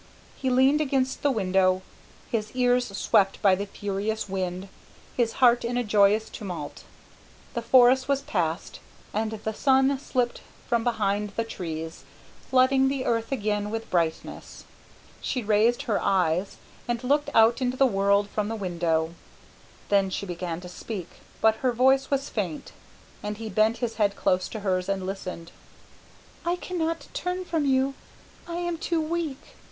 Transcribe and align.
He 0.35 0.49
leaned 0.49 0.81
against 0.81 1.21
the 1.21 1.29
window, 1.29 1.83
his 2.31 2.53
ears 2.53 2.85
swept 2.97 3.39
by 3.43 3.53
the 3.53 3.67
furious 3.67 4.27
wind, 4.27 4.67
his 5.15 5.33
heart 5.33 5.63
in 5.63 5.77
a 5.77 5.83
joyous 5.83 6.27
tumult. 6.27 6.83
The 7.53 7.61
forest 7.61 8.07
was 8.07 8.23
passed, 8.23 8.79
and 9.13 9.29
the 9.33 9.53
sun 9.53 9.99
slipped 9.99 10.41
from 10.67 10.83
behind 10.83 11.33
the 11.35 11.43
trees, 11.43 12.03
flooding 12.49 12.87
the 12.87 13.05
earth 13.05 13.31
again 13.31 13.69
with 13.69 13.91
brightness. 13.91 14.63
She 15.21 15.43
raised 15.43 15.83
her 15.83 16.01
eyes 16.01 16.57
and 16.87 17.03
looked 17.03 17.29
out 17.35 17.61
into 17.61 17.77
the 17.77 17.85
world 17.85 18.27
from 18.31 18.47
the 18.49 18.55
window. 18.55 19.13
Then 19.89 20.09
she 20.09 20.25
began 20.25 20.59
to 20.61 20.67
speak, 20.67 21.09
but 21.41 21.57
her 21.57 21.71
voice 21.71 22.09
was 22.09 22.27
faint, 22.27 22.71
and 23.21 23.37
he 23.37 23.49
bent 23.49 23.77
his 23.85 23.97
head 23.97 24.15
close 24.15 24.49
to 24.49 24.61
hers 24.61 24.89
and 24.89 25.05
listened. 25.05 25.51
"I 26.43 26.55
cannot 26.55 27.05
turn 27.13 27.45
from 27.45 27.65
you; 27.67 27.93
I 28.47 28.55
am 28.55 28.79
too 28.79 28.99
weak. 28.99 29.39